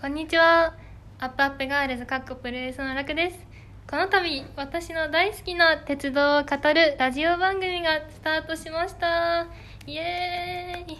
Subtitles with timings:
[0.00, 0.72] こんにちは。
[1.18, 3.38] アップアップガールズかっこプロレスの楽です。
[3.86, 9.46] この度、私の大好きな鉄道を語るラジオ番組がスタートしました。
[9.86, 10.96] イエーイ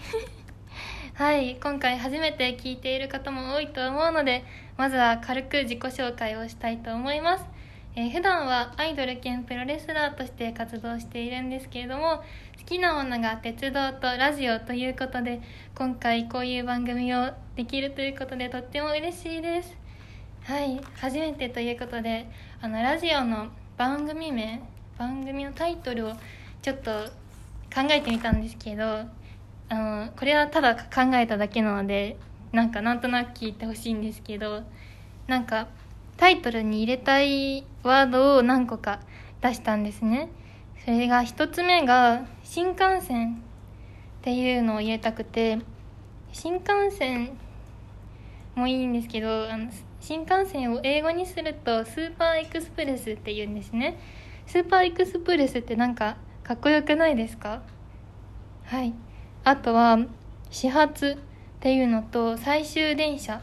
[1.17, 4.45] はい、今回初めて聞いている方も多いと思うので、
[4.77, 7.47] まずは軽く自己紹介をしたいと思います。
[7.97, 12.23] えー普段はアイドル兼プロレスラーとして活動しているんですけれども
[12.59, 15.41] 好きなものが鉄道とラジオということで
[15.75, 19.77] 今回こういう番組をできるということでとっても嬉しいです。
[20.45, 22.31] はい初めてということで
[22.63, 24.63] あのラジオの番組名
[24.97, 26.13] 番組のタイトルを
[26.63, 26.91] ちょっと
[27.75, 28.85] 考えてみたんですけど
[29.69, 32.17] あのこれはただ考えただけなので
[32.53, 34.63] なんかなんとなく聞いてほしいんですけど
[35.27, 35.69] なんか
[36.21, 39.01] タイトルに入れたいワードを何個か
[39.41, 40.29] 出したんですね。
[40.85, 43.37] それが一つ目が新幹線っ
[44.21, 45.61] ていうのを入れたくて
[46.31, 47.31] 新幹線
[48.55, 53.99] もいいんですけどあの新幹線を英語にするとスーパーエクスプレスっていうんですね。
[54.47, 57.63] スーパーエクスプレスってなんかかっこよくないですか？
[58.67, 58.93] はい。
[59.43, 59.99] あとは
[60.51, 63.41] 始発っていうのと最終電車。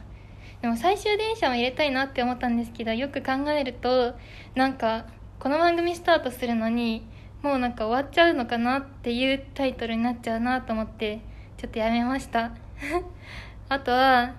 [0.61, 4.15] でも最終電車も入れたいなって思ったんですけどよく考えると
[4.55, 5.05] なんか
[5.39, 7.05] この番組スタートするのに
[7.43, 11.21] もうなんか終わっちゃうのかなっていうタイトルになっちゃうなと思って
[11.57, 12.51] ちょっとやめました。
[13.69, 14.33] あとは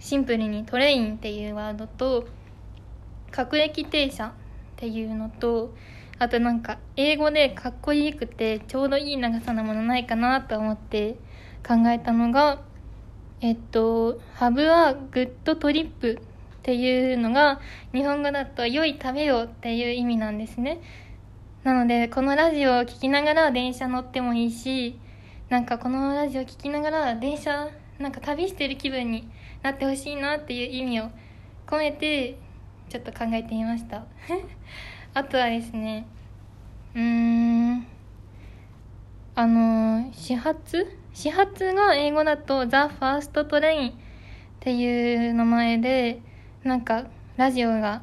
[0.00, 2.26] シンプルに train っていうワードと
[3.30, 4.32] 各駅停車っ
[4.76, 5.74] ていうのと
[6.18, 11.16] あとなんか英語でかっこよくてちょうどいい長さのものないかなと思って
[11.66, 12.60] 考えたのが
[13.40, 16.20] えっと「Have a good trip」
[16.58, 17.60] っていうのが
[17.92, 20.80] 日本語だと「良い旅を」っていう意味なんですね。
[21.62, 24.98] なのでこのラジオを聴きながら電車乗ってもいいし
[25.48, 29.28] なんかこのラジオ聴きながら電車なんか旅してる気分に
[29.62, 31.10] なってほしいなっていう意味を
[31.66, 32.38] 込めて
[32.88, 34.04] ちょっと考えてみました。
[35.12, 36.06] あとはですね
[36.94, 37.86] うーん
[39.34, 43.92] あの始発始発が英語だと「ザ・ファーストトレインっ
[44.60, 46.20] ていう名前で
[46.62, 47.06] なんか
[47.38, 48.02] ラジオが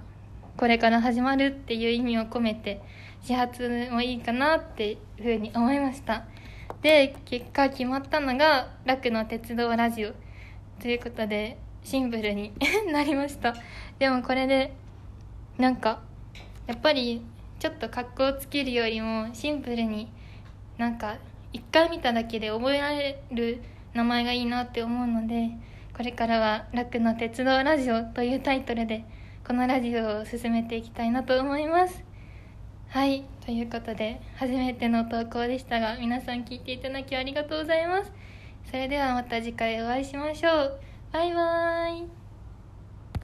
[0.58, 2.82] これから始まるっていう意味を込めて
[3.22, 6.26] 始発もいいかなっていうふうに思いました。
[6.82, 10.14] で結果決まったのが「楽の鉄道ラジオ」
[10.82, 12.52] ということでシンプルに
[12.92, 13.54] なりました。
[14.00, 14.74] でもこれで
[15.60, 16.02] なんか
[16.66, 17.22] やっぱり
[17.60, 20.12] ちょっと格好つけるよりもシンプルに
[20.80, 21.18] なんか
[21.54, 23.62] 一回見ただけで覚えられる
[23.94, 25.52] 名前がいいなって思うので
[25.96, 29.06] これからは「楽の鉄道ラジオ」というタイトルで
[29.48, 32.04] このラジオを進めていきたいなと思います。
[32.90, 38.12] はいということで初めての投稿でしたが皆さん聞いていただきありがとうございます。
[38.66, 40.80] それではまた次回お会いしましょう。
[41.12, 42.23] バイバーイ。